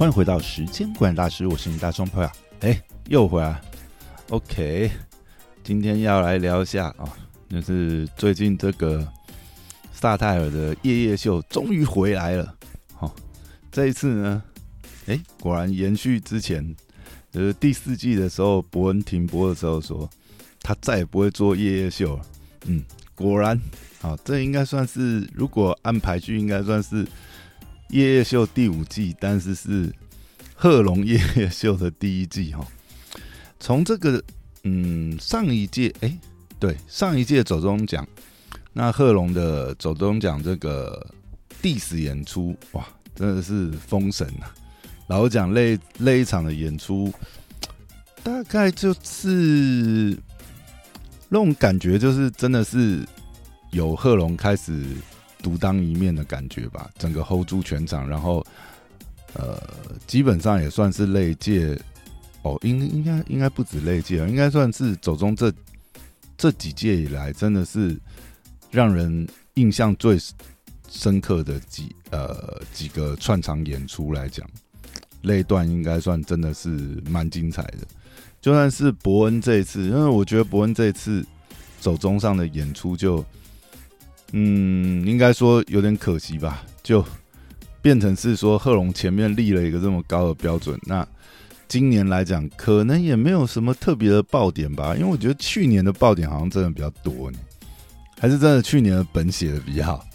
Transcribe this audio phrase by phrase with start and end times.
[0.00, 2.30] 欢迎回到时间管理大师，我是你大双朋友。
[2.60, 3.60] 哎，又回来。
[4.30, 4.90] OK，
[5.62, 7.04] 今天要来聊一下啊，
[7.50, 9.06] 就是最近这个
[9.92, 12.54] 萨泰尔的夜夜秀终于回来了。
[12.94, 13.14] 好，
[13.70, 14.42] 这一次呢，
[15.04, 16.74] 哎，果然延续之前，
[17.30, 20.08] 就是第四季的时候，伯恩停播的时候说，
[20.62, 22.22] 他再也不会做夜夜秀了。
[22.64, 22.82] 嗯，
[23.14, 23.60] 果然，
[24.00, 27.06] 好，这应该算是如果按排序，应该算是。
[27.90, 29.92] 夜夜秀第五季，但是是
[30.54, 32.66] 贺龙夜夜秀的第一季哈。
[33.58, 34.22] 从这个
[34.62, 36.18] 嗯上一届哎
[36.58, 38.06] 对上一届走中奖，
[38.72, 41.04] 那贺龙的走中奖这个
[41.60, 44.54] 第十演出哇，真的是封神啊！
[45.08, 47.12] 老讲那那一场的演出，
[48.22, 50.16] 大概就是
[51.28, 53.04] 那种感觉，就是真的是
[53.72, 54.84] 有贺龙开始。
[55.42, 58.44] 独当一面的感觉吧，整个 hold 住全场，然后
[59.34, 59.58] 呃，
[60.06, 61.78] 基本上也算是类届
[62.42, 65.52] 哦，应应该应该不止类届，应该算是走中这
[66.36, 67.98] 这几届以来，真的是
[68.70, 70.18] 让人印象最
[70.88, 74.48] 深刻的几呃几个串场演出来讲，
[75.22, 76.68] 那段应该算真的是
[77.08, 77.78] 蛮精彩的。
[78.40, 81.24] 就算是伯恩这一次，因为我觉得伯恩这一次
[81.80, 83.24] 走中上的演出就。
[84.32, 87.04] 嗯，应该说有点可惜吧，就
[87.82, 91.06] 变成是说贺龙前面立了一个这么高的标准，那
[91.66, 97.38] 今年来讲可能也没有什么特别的爆点吧，因为我觉得去年的爆点好像真的比较多呢，
[98.18, 100.06] 还是真的去年的本写的比较好，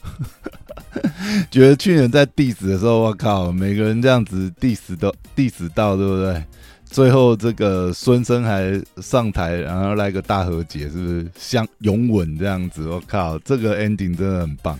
[1.52, 6.44] 觉得去年在 diss 的时候，我靠，每个人这样子 diss 都 diss 到，对不对？
[6.86, 12.88] 最后这个孙生还上台，然后来个大和解，是不是相拥吻这样子？
[12.88, 14.80] 我靠，这个 ending 真的很棒。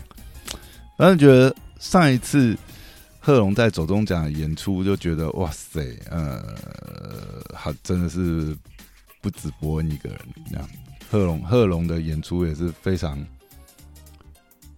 [0.96, 2.56] 反正觉得上一次
[3.20, 6.42] 贺龙在走中奖演出，就觉得哇塞，呃，
[7.52, 8.56] 好，真的是
[9.20, 10.18] 不止伯恩一个人
[10.50, 10.66] 这样。
[11.10, 13.22] 贺龙贺龙的演出也是非常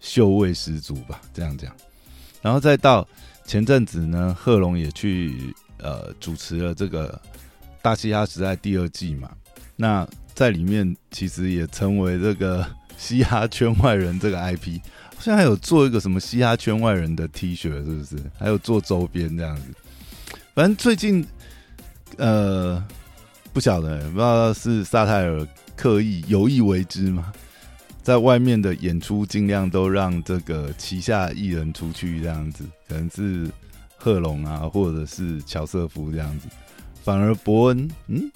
[0.00, 1.72] 秀味十足吧，这样讲。
[2.42, 3.06] 然后再到
[3.44, 5.54] 前阵子呢，贺龙也去。
[5.78, 7.08] 呃，主持了这个
[7.80, 9.30] 《大嘻哈时代》第二季嘛，
[9.76, 12.66] 那在里面其实也成为这个
[12.96, 14.80] 嘻哈圈外人这个 IP，
[15.20, 18.16] 现在还有做一个什么嘻哈圈外人的 T 恤，是不是？
[18.38, 19.62] 还有做周边这样子。
[20.54, 21.24] 反正最近，
[22.16, 22.84] 呃，
[23.52, 25.46] 不晓得，不知道是萨泰尔
[25.76, 27.32] 刻意有意为之吗？
[28.02, 33.48] 在外面的演出尽量都让这个旗下艺人出去这样子，可能是。
[33.98, 36.46] 贺龙啊，或者是乔瑟夫这样子，
[37.02, 38.30] 反而伯恩，嗯，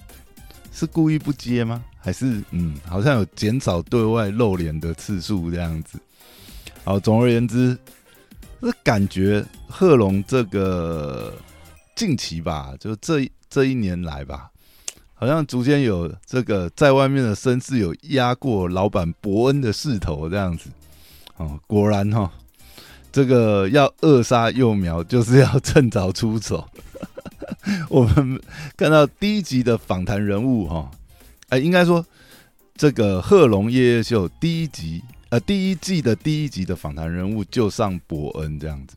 [0.72, 1.82] 是故意不接吗？
[1.98, 6.00] 还是嗯，好像有减少对外露脸的次数这样子？
[6.82, 7.78] 好，总而言之，
[8.60, 11.32] 这感觉贺龙这个
[11.94, 14.50] 近期吧，就这这一年来吧，
[15.14, 20.68] 好像逐渐有这个在外面的声势有压过老板伯恩的势头这样子。
[21.36, 22.30] 哦，果然哈。
[23.12, 26.66] 这个要扼杀幼苗，就是要趁早出手。
[27.90, 28.40] 我们
[28.76, 30.90] 看到第一集的访谈人物哈，
[31.50, 32.04] 哎，应该说
[32.74, 38.96] 这个贺龙夜夜秀第一集，呃，第一季的第一集的访谈人物就上伯恩这样子，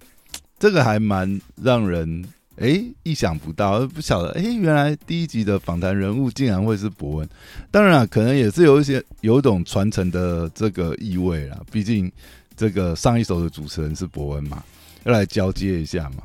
[0.57, 2.25] 这个还蛮让人
[2.57, 7.29] 哎意想不到，不晓得哎，原来第一集的访谈人物竟然会是伯恩。
[7.69, 12.09] 当然，可能也是有一些有一种传承的这个意味啦，毕竟。
[12.55, 14.63] 这个上一首的主持人是伯恩嘛，
[15.03, 16.23] 要来交接一下嘛。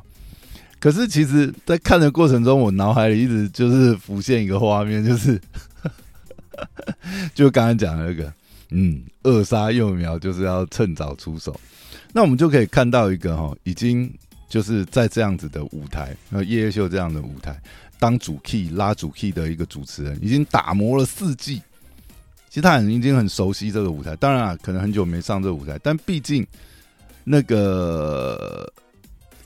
[0.78, 5.38] 可是其实，在看的过程中，我脑海里一直就是浮现一个画面，就是
[7.34, 8.32] 就刚刚讲的那个，
[8.70, 11.58] 嗯，扼杀幼苗就是要趁早出手。
[12.12, 14.10] 那我们就可以看到一个哈，已经
[14.48, 17.60] 就是在这样子的舞台，呃，夜夜秀这样的舞台，
[17.98, 21.60] 当主 key 拉主 key 的一个主持人，已经打磨了四季。
[22.50, 26.44] 其实他很已经很熟悉这个舞台，当然啊，可能很久没上这个舞台，但毕竟
[27.22, 28.70] 那个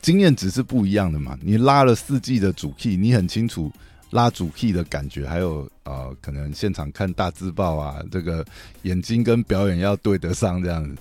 [0.01, 1.39] 经验值是不一样的嘛。
[1.43, 3.71] 你拉了四季的主 key，你很清楚
[4.09, 8.43] 拉主 key 的感觉，还有呃，可能现场看大字报啊，这个
[8.85, 10.97] 眼睛跟表演要对得上这样子。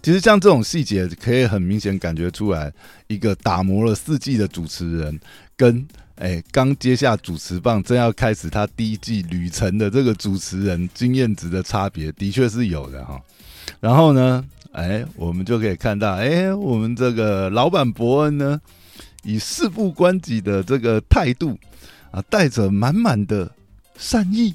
[0.00, 2.72] 其实像这种细节，可以很明显感觉出来，
[3.08, 5.18] 一个打磨了四季的主持人
[5.56, 5.84] 跟。
[6.18, 13.20] 哎，刚接下主持棒，正要开始他第一季旅程的这个主持人经验值的差别，的确是有的哈。
[13.78, 18.60] 然后呢，哎，我们就可以看到，哎，我们这个老板伯恩呢，
[19.22, 21.56] 以事不关己的这个态度
[22.10, 23.48] 啊，带着满满的
[23.96, 24.52] 善意，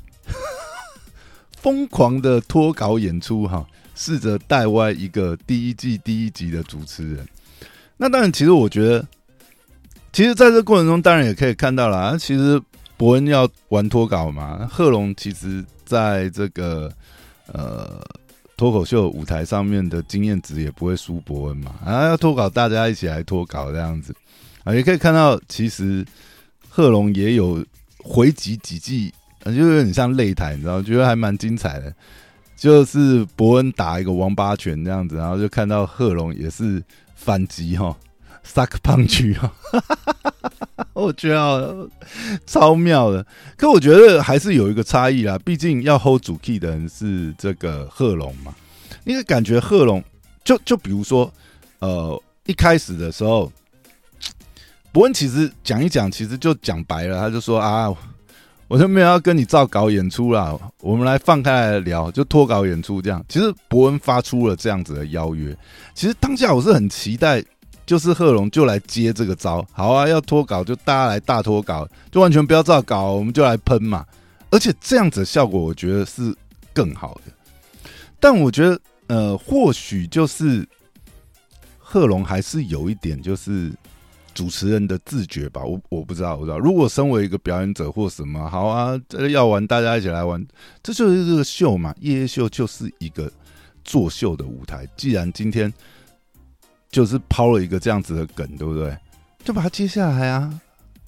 [1.62, 3.66] 疯狂的脱稿演出哈，
[3.96, 7.26] 试着带歪一个第一季第一集的主持人。
[7.96, 9.08] 那当然，其实我觉得。
[10.14, 12.62] 其实在这过程中，当然也可以看到了，其实
[12.96, 16.90] 伯恩要玩脱稿嘛，贺龙其实在这个
[17.52, 18.00] 呃
[18.56, 24.16] 脱口秀舞台上面的经验值也不会输伯恩嘛，啊，要脱稿，大家一起来脱稿这样子。
[24.64, 26.06] 啊，也可以看到，其实
[26.70, 27.66] 贺龙也有
[27.98, 29.12] 回击几记，
[29.44, 31.94] 就有点像擂台，你知道，觉得还蛮精彩的。
[32.56, 36.82] 就是伯恩打一个王八拳这样子，然后就看到贺龙也是
[37.14, 37.94] 反击哈，
[38.48, 39.52] suck punch 哈，
[41.04, 41.88] 我觉得
[42.46, 43.26] 超妙的。
[43.58, 48.56] 可我觉得还是有一个差异啦，毕竟要 hold 主 key 的人是这个贺龙嘛。
[49.04, 50.04] 因为感觉贺龙
[50.44, 51.32] 就就比如说，
[51.80, 53.52] 呃，一开始的时候，
[54.92, 57.94] 伯恩其实讲一讲，其实就讲白了，他就说啊。
[58.70, 63.24] 我就没有要跟你照稿演出啦，我们来放开来聊，就脱稿演出这样。
[63.30, 65.56] 其实伯恩发出了这样子的邀约，
[65.94, 67.44] 其实当下我是很期待，
[67.86, 69.66] 就是贺龙就来接这个招。
[69.72, 74.06] 好啊，要脱稿就大家来大脱稿，就完全不要照稿，我们就来喷嘛。
[74.50, 76.36] 而且这样子效果，我觉得是
[76.74, 77.90] 更好的。
[78.20, 80.68] 但我觉得，呃，或许就是
[81.78, 83.72] 贺龙还是有一点就是。
[84.36, 86.58] 主持人的自觉吧，我我不知道，我不知道。
[86.58, 90.44] 如果身为一个表演者或什么，好啊，要玩大家一起来玩，
[90.82, 91.94] 这就是这个秀嘛。
[92.00, 93.32] 夜夜秀就是一个
[93.84, 94.88] 作秀的舞台。
[94.98, 95.72] 既然今天
[96.94, 98.96] 就是抛了一个这样子的梗，对不对？
[99.44, 100.62] 就把它接下来啊。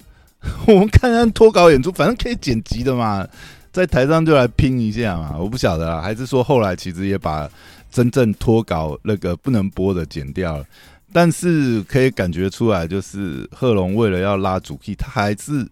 [0.66, 3.26] 我们看看脱稿演出，反正可以剪辑的嘛，
[3.72, 5.36] 在台上就来拼一下嘛。
[5.38, 7.48] 我不晓得啊，还是说后来其实也把
[7.90, 10.64] 真正脱稿那个不能播的剪掉了。
[11.12, 15.66] 但是可以感觉出来，就是贺龙为了要拉主 key，他还是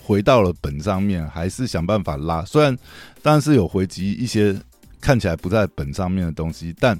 [0.00, 2.44] 回到了本上面，还是想办法拉。
[2.44, 2.76] 虽然
[3.22, 4.56] 但是有回击一些
[5.00, 6.98] 看起来不在本上面的东西，但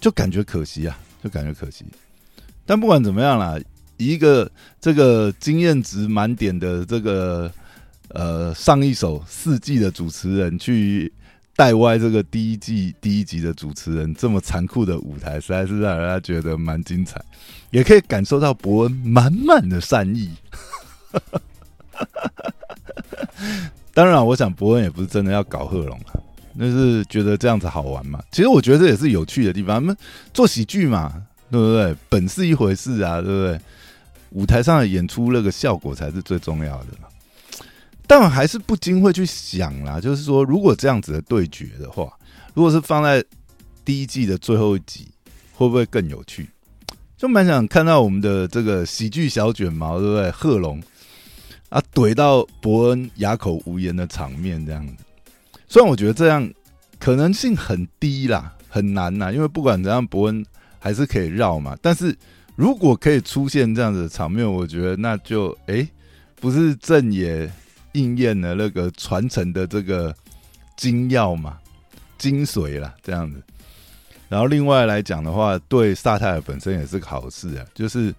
[0.00, 1.84] 就感觉可惜啊，就感觉可惜。
[2.66, 3.58] 但不管怎么样啦，
[3.96, 4.50] 一个
[4.80, 7.50] 这个经验值满点的这个
[8.08, 11.12] 呃上一首四季的主持人去。
[11.56, 17.20] 带歪这个第一季第一集的主持人这么残酷的舞台，实在是让人家觉得蛮精彩，
[17.72, 20.30] 也可以感受到伯恩满满的善意。
[23.92, 26.14] 当然，我想伯恩也不是真的要搞贺龙啊，
[26.60, 28.20] 那是觉得这样子好玩嘛。
[28.32, 29.76] 其实我觉得这也是有趣的地方。
[29.76, 29.96] 他们
[30.34, 31.96] 做喜剧嘛，对不对？
[32.08, 33.60] 本是一回事啊，对不对？
[34.30, 36.86] 舞台上的演出那个效果才是最重要的。
[38.06, 42.12] 但我还是不禁会去想啦，就是说，如果这样子的对决的话，
[42.54, 43.24] 如果是放在
[43.84, 45.08] 第一季的最后一集，
[45.54, 46.48] 会不会更有趣？
[47.16, 50.30] 就蛮想看到我们的这个喜剧小卷毛，对不对？
[50.30, 50.82] 贺龙
[51.68, 55.04] 啊，怼到伯恩哑口无言的场面，这样子。
[55.68, 56.48] 虽然我觉得这样
[56.98, 60.44] 可能性很低啦，很难呐，因为不管怎样，伯恩
[60.78, 61.76] 还是可以绕嘛。
[61.82, 62.16] 但是
[62.56, 65.88] 如果可以出现这样子的场面，我觉得那就哎，
[66.40, 67.50] 不是正也。
[67.92, 70.14] 应验了那个传承的这个
[70.76, 71.58] 精要嘛，
[72.18, 73.42] 精髓啦，这样子。
[74.28, 78.14] 然后另外来讲的话，对萨泰尔本身也是个好事啊，就是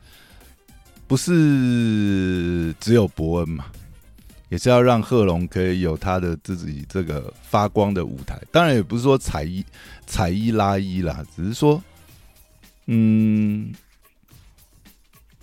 [1.08, 3.68] 不是只有伯恩嘛，
[4.50, 8.40] 也是要让贺龙可以有他的自己这个发光的舞台。
[8.52, 9.64] 当然也不是说踩一
[10.06, 11.82] 踩一拉一啦，只是说，
[12.88, 13.72] 嗯。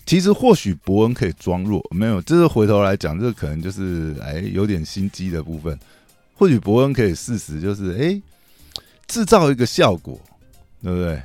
[0.04, 5.76] 其实或许伯恩可以装弱，没有，这是回头来讲，这可能就是哎有点心机的部分。
[6.36, 8.22] 或许伯恩可以事实就是哎
[9.08, 10.16] 制造一个效果，
[10.80, 11.20] 对不对？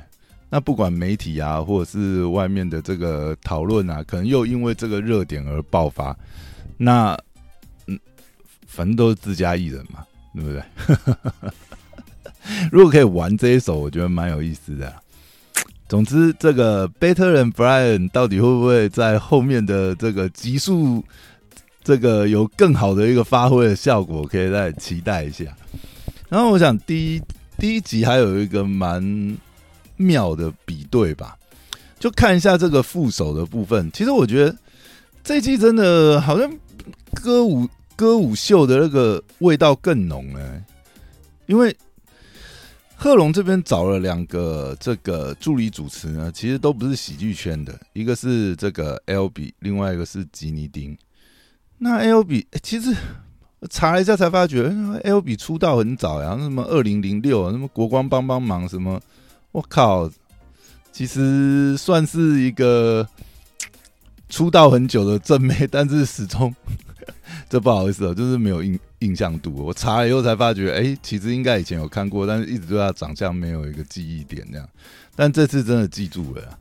[0.50, 6.16] 那不管媒体啊，或者是外面的这个讨论啊，可能又因为这个热点而爆发。
[6.76, 7.16] 那，
[8.72, 10.62] 反正都是自家艺人嘛，对不对？
[12.72, 14.92] 如果可以玩这一手，我觉得蛮有意思的。
[15.88, 21.04] 总之，这个 Better and Brian 到底会不会在后面的这个集数，
[21.84, 25.44] 这个有更好的一个发挥的效果，可以再期待一下。
[26.30, 27.22] 然后，我想第一
[27.58, 29.36] 第一集还有一个蛮
[29.96, 31.36] 妙的比对吧，
[32.00, 33.90] 就看一下这个副手的部分。
[33.92, 34.56] 其实我觉得
[35.22, 36.50] 这季真的好像
[37.22, 40.62] 歌舞歌舞秀的那个味道更浓了，
[41.46, 41.76] 因为。
[42.94, 50.96] 贺龙这边找了两个这个助理主持呢，其实都不是喜剧圈的，一个是这个 L B，另外一个是吉尼丁。
[51.78, 52.94] 那 L B 其实
[53.68, 54.72] 查了一下才发觉
[55.02, 59.00] ，L B 出道很早呀，什么二零零六，什么国光帮帮忙，什么
[59.50, 60.08] 我靠，
[60.92, 63.04] 其实算是一个
[64.28, 66.54] 出道很久的正妹，但是始终
[67.50, 68.78] 这不好意思哦，就是没有印。
[69.02, 74.68] 印象度，我查了以后才发觉，哎，其实应该以前有看过，但是一直对他长相没有一个记忆点这样。
[75.16, 76.56] 但这次真的记住了，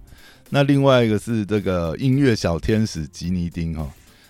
[0.49, 3.87] 那另外一个是这个音乐小天使吉尼丁哈，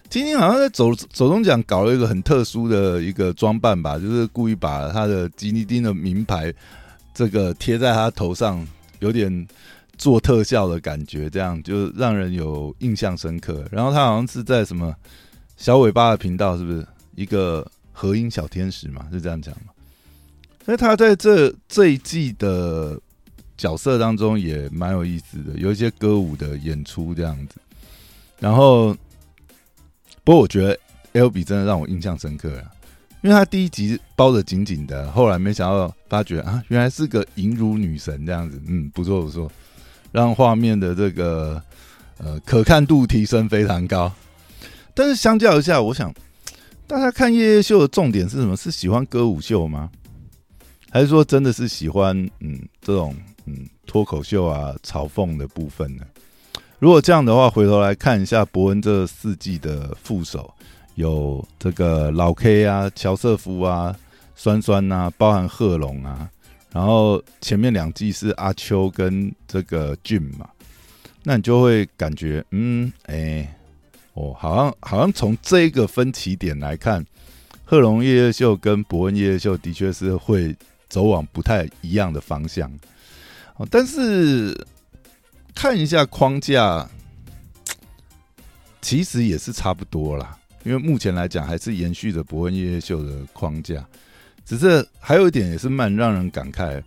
[0.10, 6.53] 吉尼好像在走走中奖搞了一个很特殊的一个装扮吧，就是故意把他的吉尼丁的名牌
[7.13, 8.68] 这个贴在他头上，
[9.00, 9.48] 有点
[9.98, 13.63] 做特效的感觉，这样就让人有印象深刻。
[13.72, 14.94] 然后他好像是在什么
[15.62, 19.06] 小尾巴的频道，是不是一个和音小天使嘛？
[19.12, 19.72] 是这样讲嘛？
[20.65, 23.00] 所以他在这这一季的。
[23.58, 27.58] 角色当中也蛮有意思的，有一些歌舞的演出这样子。
[28.39, 28.91] 然后，
[30.24, 30.75] 不过我觉得
[31.12, 32.72] L B 真的让我印象深刻啊，
[33.22, 38.60] 因为他第一集包的紧紧的，后来没想到发觉啊，原来是个银乳女神这样子。
[38.65, 39.51] 嗯，不错不错，
[40.12, 41.62] 让画面的这个
[42.18, 44.12] 呃可看度提升非常高。
[44.93, 46.13] 但是相较一下，我想
[46.88, 48.55] 大家看夜夜秀的重点是什么？
[48.55, 49.89] 是喜欢歌舞秀吗？
[50.89, 53.15] 还是说真的是喜欢嗯这种？
[53.48, 56.03] 嗯，脱口秀啊，嘲讽的部分呢？
[56.77, 60.53] 如果这样的话，回头来看一下伯恩这四季的副手，
[60.93, 63.95] 有这个老 K 啊、乔瑟夫啊、
[64.36, 66.29] 酸酸啊，包含贺龙啊，
[66.71, 70.48] 然后前面两季是阿秋跟这个俊嘛，
[71.24, 73.51] 那你就会感觉，嗯，哎，
[74.13, 77.06] 哦，好像好像从这个分歧点来看，
[77.63, 80.56] 贺龙夜夜秀跟伯恩夜夜秀的确是会
[80.89, 82.70] 走往不太一样的方向。
[83.58, 84.65] 哦但是
[85.53, 86.89] 看一下框架，
[88.82, 90.38] 其实也是差不多啦。
[90.63, 93.86] 因为目前来讲，还是延续着伯恩夜夜秀的框架。
[94.46, 96.82] 只是还有一点也是蛮让人感慨。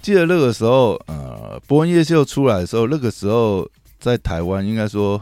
[0.00, 3.68] 记得那个时候，呃，伯恩夜秀出来的时候，那个时候
[3.98, 5.20] 在台湾，应该说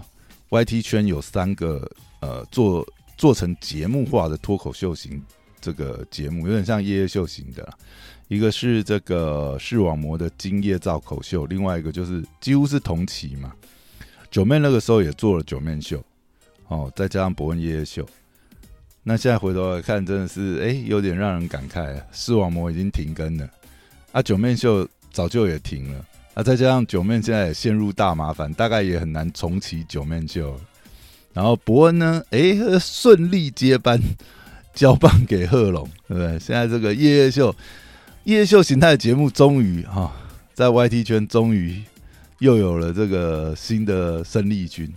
[0.50, 1.90] YT 圈有三个
[2.21, 2.87] 呃做
[3.17, 5.23] 做成节目化的脱口秀型
[5.61, 7.69] 这个节目，有点像夜夜秀型的。
[8.28, 13.52] 一个是这个视网膜的今夜造口秀，另外一个就是几乎是同期嘛。
[14.31, 16.05] 九妹那个时候也做了九面秀，
[16.67, 18.07] 哦，再加上伯恩夜夜秀。
[19.02, 23.49] 那现在回头来看，真的是哎，有点让人感慨，视网膜已经停更了，
[24.12, 26.05] 啊，九面秀早就也停了，
[26.38, 30.57] 啊，再加上九面现在也陷入大麻烦，大概也很难重启九面秀。
[31.33, 34.00] 然后伯恩呢，哎，顺利接班，
[34.73, 36.38] 交棒给贺龙，对不对？
[36.38, 37.52] 现在这个夜夜秀。
[38.23, 40.14] 夜秀形态的节目终于哈，
[40.54, 41.83] 在 YT 圈终于
[42.38, 44.88] 又有了这个新的生力军。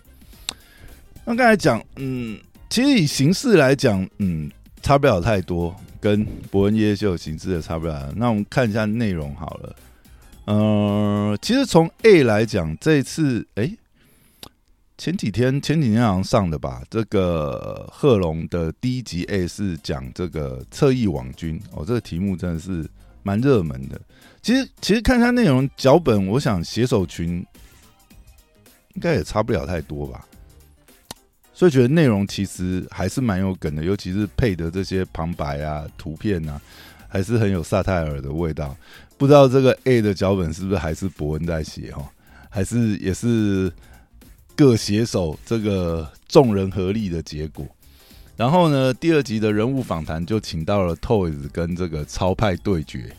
[1.26, 4.52] 那刚才讲，嗯，其实以形式来讲，嗯，
[4.84, 8.14] 差不了太多，跟伯恩夜秀形式也差不了。
[8.16, 9.76] 那我们看一下内容好了。
[10.46, 13.76] 嗯，其实从 A 来讲，这次，哎，
[14.98, 22.90] 前几天前几天好像上的吧，这个贺龙的第一集 A 是讲这个侧翼网军哦，这个题目真的是。
[23.24, 24.02] 蛮热门的，
[24.42, 27.46] 其实其实看一下内容脚本，我想写手群
[28.96, 30.26] 应该也差不了太多吧，
[31.54, 36.60] 所以觉得内容其实还是蛮有梗的，尤其是配的这些旁白啊、图片啊，
[37.08, 38.76] 还是很有萨泰尔的味道。
[39.22, 42.04] 不知道这个 A 的脚本是不是还是伯恩在写哈，
[42.50, 43.72] 还是也是
[44.56, 47.64] 各写手这个众人合力的结果。
[48.36, 53.16] 然后呢，第二集的人物访谈就请到了 Toys 跟这个超派对决，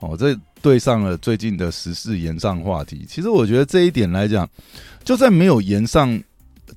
[0.00, 3.06] 哦，这对上了最近的时事延上话题。
[3.08, 4.46] 其实我觉得这一点来讲，
[5.04, 6.22] 就算没有延上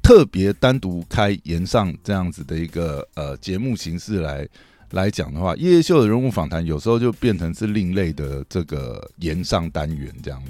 [0.02, 4.48] 特别单独开延上这样子的一个呃节目形式来
[4.92, 10.44] 来讲的话，夜秀的人物访谈有时候就变成是另类的这个延上单元这样。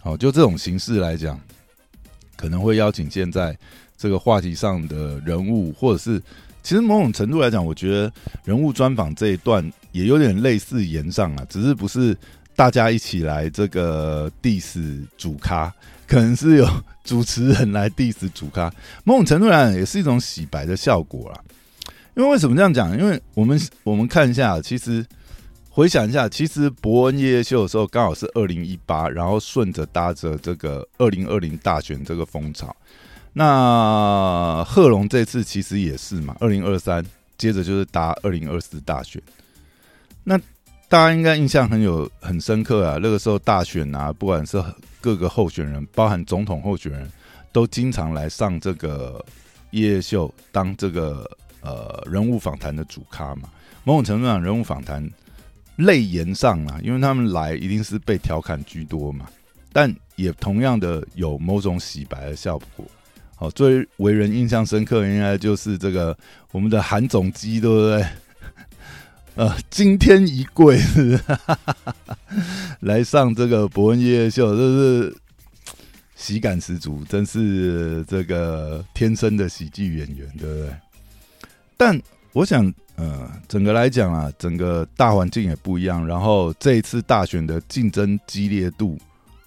[0.00, 1.40] 好，就这种形式来讲，
[2.36, 3.56] 可能会邀请现在
[3.96, 6.22] 这个话题上的人物，或者是。
[6.62, 8.12] 其实某种程度来讲，我觉得
[8.44, 12.14] 人物专访这一段也有点类似言上啊，只是不是
[12.54, 15.72] 大家一起来这个 diss 主咖，
[16.06, 16.68] 可能是有
[17.02, 18.70] 主持人来 diss 主咖。
[19.04, 21.40] 某种程度来讲，也是一种洗白的效果啦。
[22.20, 22.94] 因为为什么这样讲？
[22.98, 25.02] 因为我们我们看一下，其实
[25.70, 32.76] 回想一下，其实伯恩夜夜秀的时候刚好是二零一八，然后顺着搭着这个二零二零大选这个风潮。
[33.32, 37.02] 那贺龙这次其实也是嘛，二零二三
[37.38, 39.22] 接着就是打二零二四大选。
[40.22, 40.36] 那
[40.90, 44.62] 大家应该印象很有很深刻啊，那个时候大选啊，不管是
[45.00, 47.10] 各个候选人，包含总统候选人，
[47.50, 49.24] 都经常来上这个
[49.70, 51.26] 夜夜秀当这个
[51.60, 53.48] 呃人物访谈的主咖嘛。
[53.84, 55.08] 某种程度上，人物访谈
[55.76, 59.26] 泪言上啊，因为他们来一定是被调侃居多嘛，
[59.72, 62.84] 但也同样的有某种洗白的效果。
[63.38, 66.14] 哦，最为人印象深刻应该就是这个
[66.52, 68.06] 我们的韩总机，对不对？
[69.36, 70.78] 呃，惊天一跪，
[72.80, 75.16] 来上这个伯恩夜夜秀，这是
[76.16, 80.70] 喜感十足，真是这个天生的喜剧演员，对不对？
[81.80, 81.98] 但
[82.34, 86.06] 我想，呃，整个来讲啊，整个大环境也不一样。
[86.06, 88.98] 然后这一次大选的竞争激烈度，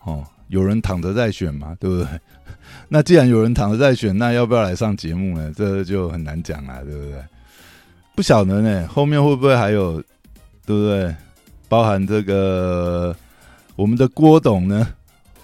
[0.04, 2.08] 哦，有人躺着在选嘛，对不对？
[2.90, 5.54] 那既然有人躺着在选，那要不要来上节目呢？
[5.56, 7.24] 这就很难讲了，对不对？
[8.16, 10.02] 不晓得呢，后面会不会还有，
[10.66, 11.16] 对不对？
[11.70, 13.16] 包含这个
[13.76, 14.88] 我们的郭董呢，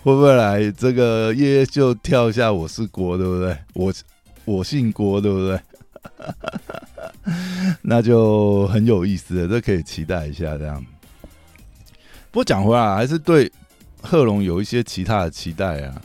[0.02, 2.52] 会不会来这个夜夜就跳一下？
[2.52, 3.56] 我是郭，对不对？
[3.76, 3.94] 我
[4.46, 5.60] 我姓郭，对不对？
[7.82, 10.58] 那就很有意思了，这可以期待一下。
[10.58, 10.86] 这样，
[12.32, 13.52] 不过讲回来，还是对
[14.02, 16.02] 贺龙有一些其他的期待啊。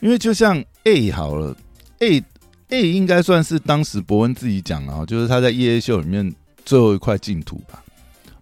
[0.00, 1.56] 因为就像 A 好了
[2.00, 2.22] ，A
[2.70, 6.34] A 应该算是当时伯恩自己讲啊，就是他在夜夜秀里面
[6.64, 7.82] 最后一块净土吧。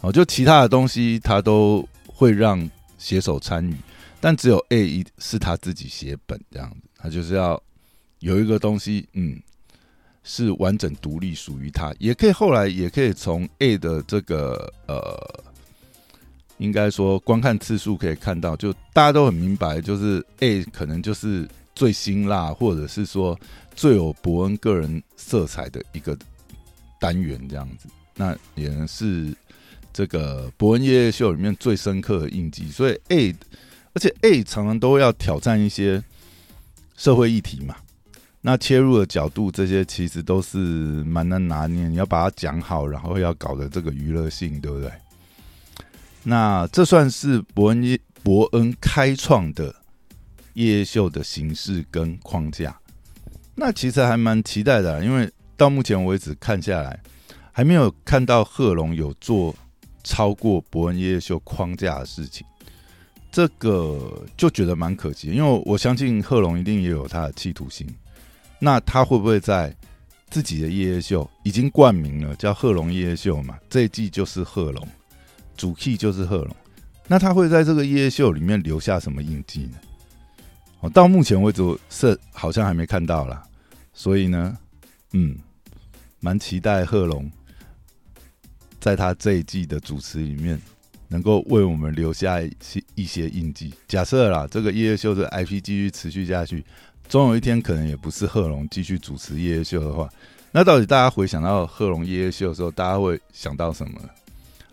[0.00, 2.66] 哦，就其他的东西他都会让
[2.97, 3.76] 写手参与，
[4.20, 7.62] 但只有 A 一是他自己写本这样子，他就是要
[8.20, 9.38] 有一个东西，嗯，
[10.23, 15.45] 是完整独立属于他，也可以后来也可以从 A 的这个呃。
[16.59, 23.35] 应该说，观看次数可以看到，就大家都很明白，就是 A 可能就是最辛辣，或者是说
[23.75, 26.15] 最有伯恩个人色彩的一个
[27.00, 27.89] 单元这样子。
[28.15, 29.35] 那也是
[29.91, 32.69] 这个伯恩夜夜秀里面最深刻的印记。
[32.69, 33.35] 所以 A，
[33.95, 36.05] 而且 A 常常都要挑战一些
[36.95, 37.75] 社会议题嘛。
[38.42, 40.59] 那切入的角度，这些其实都是
[41.04, 41.87] 蛮难拿捏。
[41.88, 44.90] 你要把它讲好，然后要搞的这个娱乐性，对不对？
[46.23, 49.75] 那这算是伯恩伯恩开创的
[50.54, 52.75] 夜秀的形式跟框架。
[53.54, 56.99] 那其实还蛮期待的，因为到目前为止看下来，
[57.52, 59.54] 还没有看到贺龙有做
[60.02, 62.47] 超过伯恩夜夜秀框架的事情。
[63.30, 67.87] 这个就觉得蛮可惜，因为我相信贺龙一定也有他的企图心。
[68.60, 69.75] 那他会不会在
[70.28, 73.58] 自己的夜夜秀已经冠名了，叫贺龙夜夜秀嘛？
[73.68, 74.86] 这一季就是贺龙。
[75.56, 76.56] 主 key 就是贺龙，
[77.06, 79.76] 那他会在这个夜夜秀里面留下什么印记呢？
[80.80, 83.42] 哦，到目前为止是好像还没看到啦，
[83.92, 84.56] 所以呢，
[85.12, 85.36] 嗯，
[86.20, 87.30] 蛮期待贺龙
[88.80, 90.58] 在他这一季的主持里面
[91.08, 93.75] 能够为我们留下一些一些印记。
[93.86, 96.64] 假设啦，这个夜夜秀的 IP 继续持续下去，
[97.10, 100.08] 总有一天可能也不是贺龙继续主持夜夜秀的话，
[100.52, 104.00] 那到底大家回想到贺龙夜夜秀的时候，大家会想到什么？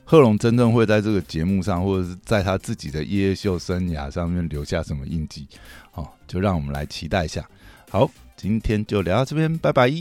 [0.06, 5.48] 贺龙真正会在这个节目上，或者是在他自己的夜夜秀生涯上面留下什么印记？
[5.90, 7.44] 好，就让我们来期待一下。
[7.90, 9.92] 好，今天就聊到这边，拜拜。